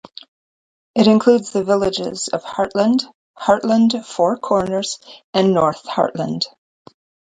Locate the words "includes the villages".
1.05-2.27